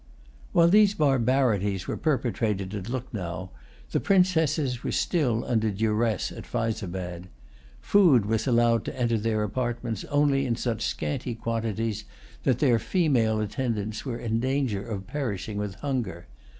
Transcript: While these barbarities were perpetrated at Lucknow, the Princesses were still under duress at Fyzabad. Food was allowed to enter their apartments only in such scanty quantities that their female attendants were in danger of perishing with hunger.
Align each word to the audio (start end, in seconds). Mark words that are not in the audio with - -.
While 0.51 0.67
these 0.69 0.95
barbarities 0.95 1.87
were 1.87 1.95
perpetrated 1.95 2.73
at 2.73 2.89
Lucknow, 2.89 3.51
the 3.91 3.99
Princesses 3.99 4.83
were 4.83 4.91
still 4.91 5.45
under 5.45 5.69
duress 5.69 6.31
at 6.31 6.47
Fyzabad. 6.47 7.27
Food 7.81 8.25
was 8.25 8.47
allowed 8.47 8.83
to 8.85 8.99
enter 8.99 9.19
their 9.19 9.43
apartments 9.43 10.03
only 10.05 10.47
in 10.47 10.55
such 10.55 10.81
scanty 10.81 11.35
quantities 11.35 12.05
that 12.45 12.57
their 12.57 12.79
female 12.79 13.39
attendants 13.41 14.03
were 14.03 14.17
in 14.17 14.39
danger 14.39 14.83
of 14.83 15.05
perishing 15.05 15.57
with 15.59 15.75
hunger. 15.75 16.25